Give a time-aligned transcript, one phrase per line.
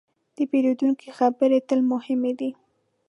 [0.35, 2.49] د پیرودونکي خبرې تل مهمې دي.